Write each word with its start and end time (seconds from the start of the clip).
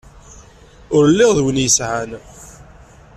Ur 0.95 1.03
lliɣ 1.11 1.31
d 1.33 1.39
win 1.43 1.61
yesεan. 1.63 2.11